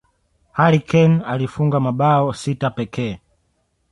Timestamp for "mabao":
1.79-2.33